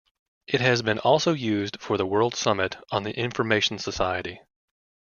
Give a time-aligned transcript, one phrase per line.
[0.47, 4.41] It has been also used for the World Summit on the Information Society.